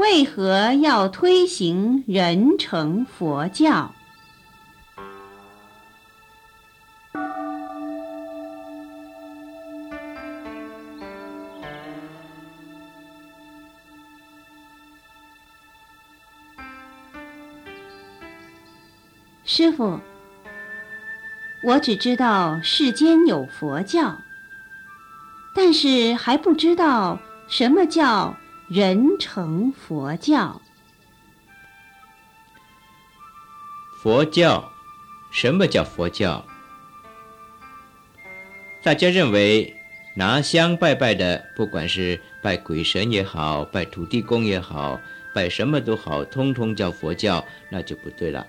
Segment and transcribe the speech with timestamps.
[0.00, 3.94] 为何要推行人成佛教？
[19.44, 20.00] 师傅，
[21.62, 24.16] 我只知道世间有佛教，
[25.54, 28.34] 但是还不知道什么叫
[28.72, 30.62] 人成佛教。
[34.00, 34.70] 佛教，
[35.32, 36.46] 什么叫佛教？
[38.84, 39.74] 大家认为
[40.14, 45.00] 拿香拜拜的，不管是拜鬼神也好，拜土地公也好，
[45.34, 48.46] 拜什么都好，通通叫佛教，那就不对了。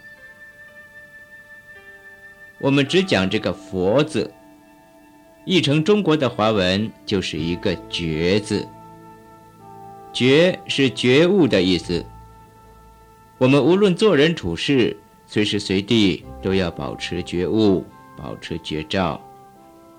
[2.59, 4.31] 我们只讲这个“佛”字，
[5.47, 8.67] 译成中国的华文就是一个“觉”字。
[10.13, 12.05] 觉是觉悟的意思。
[13.37, 14.95] 我们无论做人处事，
[15.25, 17.83] 随时随地都要保持觉悟，
[18.17, 19.19] 保持觉照。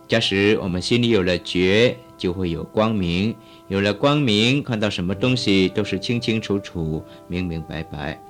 [0.06, 3.34] 假使我们心里有了觉，就会有光明；
[3.69, 8.20] 有了光明，看到什么东西都是清清楚楚、明明白白。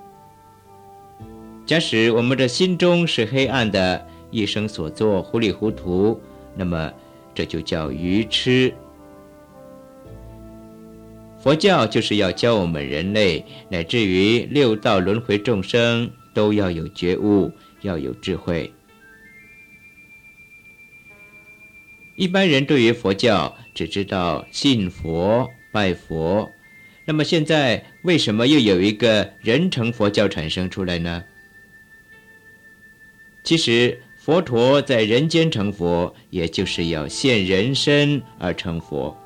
[1.67, 6.20] 假使我们的心中是黑暗的，一生所做糊里糊涂，
[6.55, 6.92] 那么
[7.34, 8.72] 这就叫愚痴。
[11.43, 18.73] 佛教就是要教我们人类，乃至于六道轮回众生，都要有觉悟，要有智慧。
[22.15, 26.48] 一般人对于佛教只知道信佛、拜佛，
[27.07, 31.25] 那么现在为什么又有一个人成佛教产生出来呢？
[33.43, 34.01] 其实。
[34.25, 39.19] 佛陀在人间成佛，也就是要现人身而成佛。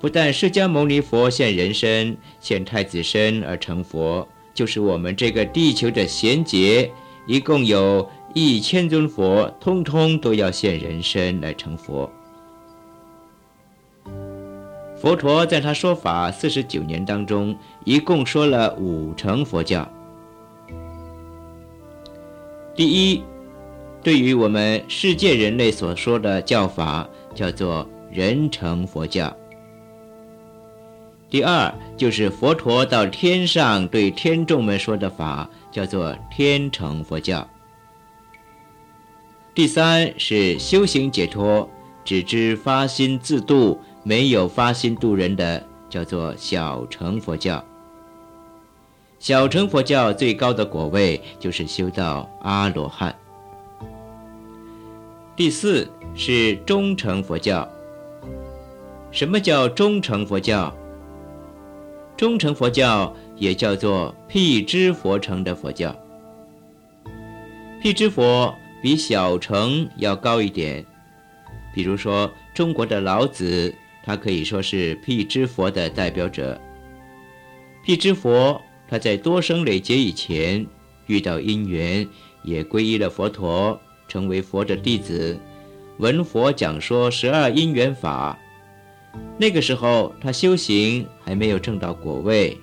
[0.00, 6.90] 不但释迦牟尼佛现人身、现太子身而成佛，就是我们这个地球的贤劫，
[7.26, 12.10] 一共有一千尊佛，通通都要现人身来成佛。
[14.96, 17.54] 佛陀在他说法四十九年当中，
[17.84, 19.86] 一共说了五成佛教。
[22.74, 23.22] 第一。
[24.02, 29.36] 对于我们世界人类所说的教法，叫做人成佛教。
[31.30, 37.48] 第二，就是佛陀到天上对天众们说的法，叫做天成佛教。
[39.54, 41.68] 第三是修行解脱，
[42.04, 47.64] 只知发心自度，没有发心度人的，叫做小乘佛教。
[49.20, 53.14] 小乘佛教最高的果位，就是修到阿罗汉。
[55.36, 57.68] 第四是忠诚佛教。
[59.12, 60.74] 什么叫忠诚佛教？
[62.20, 65.98] 忠诚佛教也叫做辟支佛成的佛教。
[67.80, 70.84] 辟支佛比小乘要高一点。
[71.74, 76.60] 比如说，中国的老子，他可以说是辟支佛的代表者。
[77.82, 80.66] 辟支佛他在多生累劫以前
[81.06, 82.06] 遇到因缘，
[82.42, 83.80] 也皈依了佛陀。
[84.08, 85.40] 成为佛的弟子，
[85.96, 88.38] 闻佛讲说十二因缘法。
[89.38, 92.58] 那个时候他修行还没有证到果位，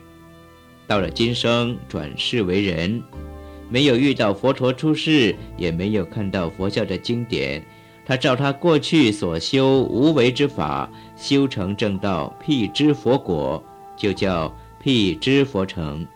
[0.86, 3.02] 到了今生转世为人，
[3.70, 7.66] 没有遇到佛陀出世，也没有看到佛教的经典。
[8.06, 13.64] 他照他过去所修无为之法，修成正道，辟支佛果，
[13.96, 16.08] 就叫辟支佛成。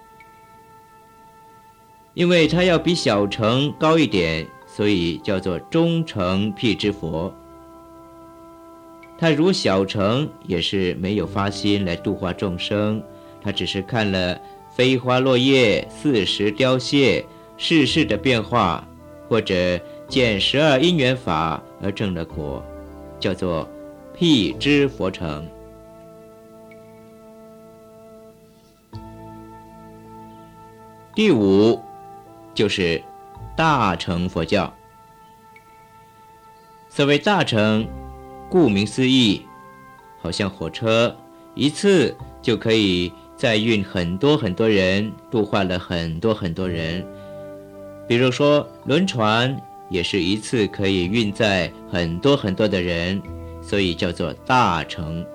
[2.13, 4.47] 因为他要比小乘高一点。
[4.73, 7.33] 所以叫做中城辟支佛。
[9.21, 13.03] 他如小乘，也是没有发心来度化众生，
[13.39, 14.41] 他只是看了
[14.75, 17.23] 飞花落叶、四时凋谢、
[17.55, 18.83] 世事的变化，
[19.29, 22.65] 或者见十二因缘法而证了果，
[23.19, 23.69] 叫做
[24.17, 25.47] 辟支佛成。
[31.13, 31.79] 第五，
[32.55, 32.99] 就是。
[33.55, 34.73] 大乘佛教，
[36.89, 37.85] 所谓大乘，
[38.51, 39.41] 顾名思义，
[40.21, 41.15] 好像火车，
[41.55, 47.01] 一次就可以载运很多很多人，度化了很多很多人。
[48.09, 49.57] 比如说轮船，
[49.89, 53.21] 也是一次可以运载很多很多的人，
[53.61, 55.25] 所以叫做大乘。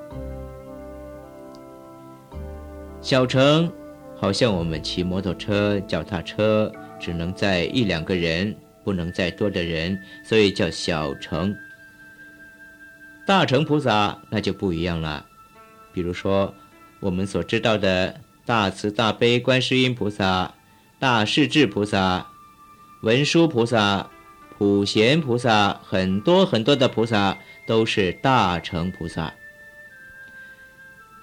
[3.00, 3.72] 小乘，
[4.14, 6.70] 好像我们骑摩托车、脚踏车。
[6.98, 11.54] 只能载一两个人，不能载多的人，所以叫小乘。
[13.26, 15.26] 大乘菩萨那就不一样了。
[15.92, 16.54] 比如说，
[17.00, 20.54] 我们所知道的大慈大悲观世音菩萨、
[21.00, 22.28] 大势至菩萨、
[23.02, 24.08] 文殊菩萨、
[24.56, 27.36] 普贤菩萨，很多很多的菩萨
[27.66, 29.34] 都是大乘菩萨。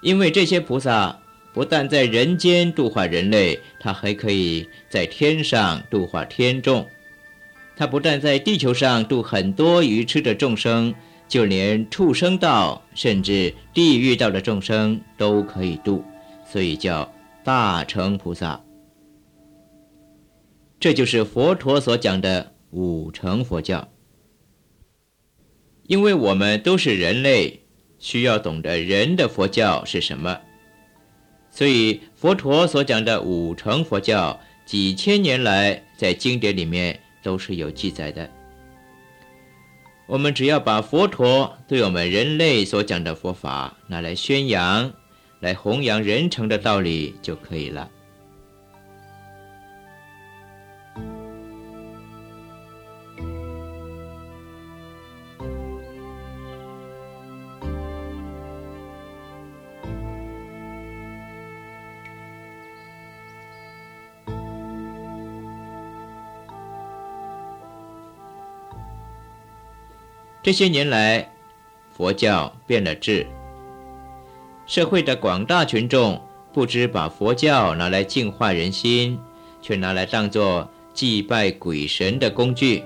[0.02, 1.18] 因为这些菩萨
[1.54, 6.86] 不但在人间度化人类，他还可以在天上度化天众。
[7.76, 10.94] 他不但在地球上度很多愚痴的众生，
[11.34, 16.04] 就连畜生道甚至地狱道的众生都可以度，
[16.46, 18.62] 所以叫大乘菩萨。
[20.78, 23.88] 这就是佛陀所讲的五乘佛教。
[25.88, 27.62] 因为我们都是人类。
[27.98, 30.38] 需要懂得人的佛教是什么，
[31.50, 38.30] 所以佛陀所讲的五乘佛教，几千年来在经典里面都是有记载的。
[40.06, 44.92] 我们只要把佛陀对我们人类所讲的佛法拿来宣扬，
[45.40, 47.88] 来弘扬人成的道理就可以了。
[70.44, 71.26] 这些年来，
[71.96, 73.26] 佛教变了质。
[74.66, 76.20] 社会的广大群众
[76.52, 79.18] 不知把佛教拿来净化人心，
[79.62, 82.82] 却拿来当作祭拜鬼神的工具。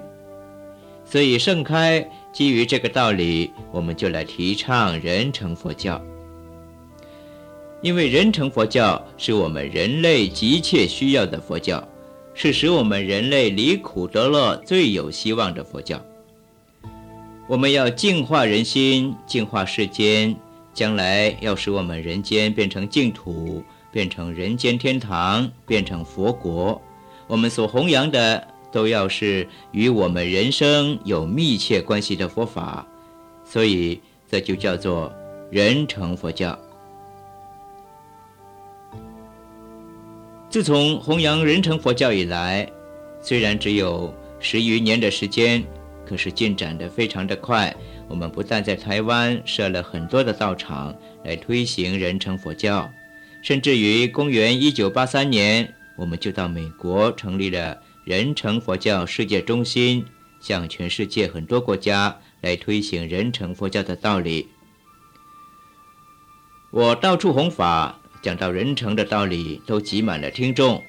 [1.05, 6.01] 所以盛开基于这个道理，我们就来提倡人成佛教。
[7.83, 11.83] 因为人成佛教是我们人类急切需要的佛教，
[12.35, 16.01] 是使我们人类离苦得乐最有希望的佛教。
[17.49, 20.37] 我们要净化人心，净化世间，
[20.75, 26.79] 将来要使我们人间变成净土，变成人间天堂，变成佛国。
[27.27, 32.87] 我们所弘扬的都要是与我们人生有密切关系的佛法，
[33.47, 33.99] 所以
[34.31, 35.11] 这就叫做
[35.51, 36.57] 人成佛教。
[40.51, 42.71] 自从弘扬人成佛教以来，
[43.23, 45.65] 虽然只有十余年的时间。
[46.09, 47.75] 可是进展得非常的快。
[48.09, 52.91] 我们不但在台湾设了很多的道场来推行人成佛教，
[53.43, 60.03] 甚至于公元一九八三年，我们就到美国成立了人成佛教世界中心，
[60.41, 64.49] 向全世界很多国家来推行人成佛教的道理。
[66.71, 70.83] 我到处弘法，讲到人成的道理，都挤满了听众，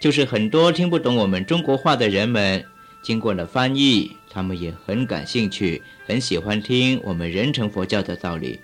[0.00, 2.64] 就是很多听不懂我们中国话的人们。
[3.06, 8.58] 经过了翻译，他们也很感兴趣，很喜欢听我们人成佛教的道理。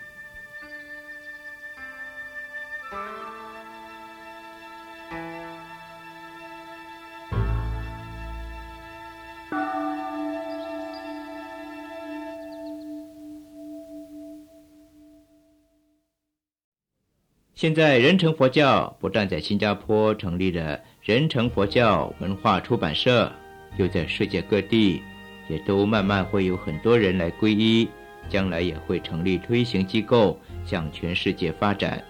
[17.55, 23.33] 现在人成佛教不但在新加坡成立了人成佛教文化出版社。
[23.77, 25.03] 又在世界各地，
[25.49, 27.89] 也都慢慢会有很多人来皈依，
[28.29, 32.03] 将来也会成立推行机构，向全世界发展。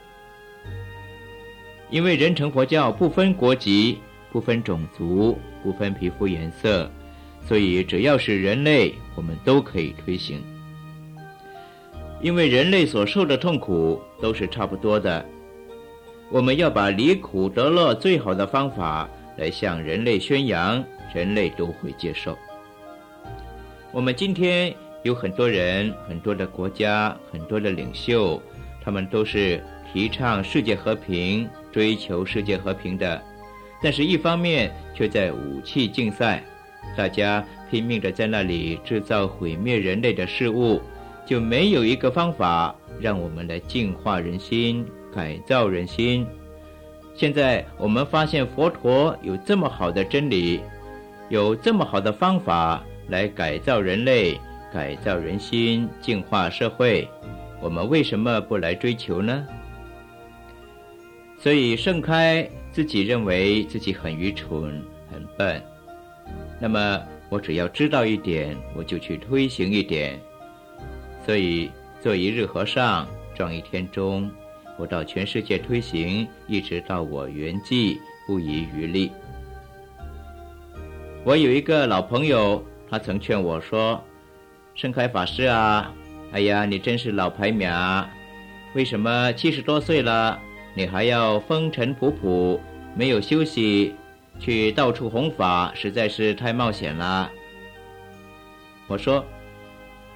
[1.91, 3.99] 因为人成佛教不分国籍、
[4.31, 6.91] 不分种族、不分皮肤颜色，
[7.47, 10.43] 所以只要是人类，我们都可以推行。
[12.21, 15.25] 因为人类所受的痛苦都是差不多的，
[16.31, 20.83] 我们要把离苦得乐最好的方法来向人类宣扬。
[21.13, 22.37] 人类都会接受。
[23.91, 28.41] 我们今天有很多人、很多的国家、很多的领袖，
[28.83, 33.23] 他们都是提倡世界和平、追求世界和平的，
[33.83, 36.43] 但是一方面却在武器竞赛，
[36.97, 40.81] 大家拼命的在那里制造毁灭人类的事物，
[41.27, 46.27] 就没有一个方法让我们来净化人心、改造人心。
[47.15, 50.61] 现在我们发现佛陀有这么好的真理。
[51.33, 54.39] 有这么好的方法来改造人类、
[54.71, 57.09] 改造人心、净化社会，
[57.59, 59.47] 我们为什么不来追求呢？
[61.39, 65.63] 所以盛开自己认为自己很愚蠢、很笨，
[66.61, 70.21] 那么我只要知道一点，我就去推行一点。
[71.25, 71.71] 所以
[72.03, 74.31] 做一日和尚撞一天钟，
[74.77, 77.97] 我到全世界推行，一直到我圆寂，
[78.27, 79.11] 不遗余力。
[81.25, 82.61] 我有一个老朋友，
[82.91, 84.03] 他曾劝我说
[84.75, 85.95] ：“盛开法师啊，
[86.33, 88.05] 哎呀，你真是老牌苗，
[88.75, 90.37] 为什么七十多岁了
[90.75, 92.59] 你还要风尘仆仆，
[92.97, 93.95] 没有休息，
[94.41, 97.31] 去到处弘法，实在是太冒险了。
[98.89, 99.25] 我说，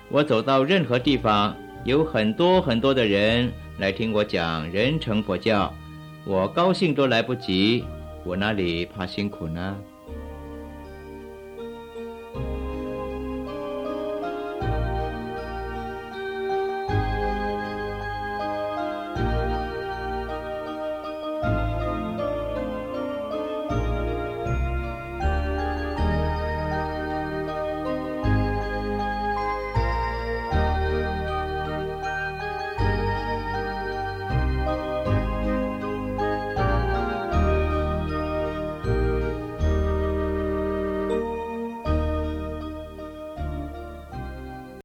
[0.08, 5.72] 我走到任何地方，有很多很多的人来听我讲人成佛教，
[6.24, 7.84] 我高兴都来不及，
[8.24, 9.78] 我哪里怕辛苦呢？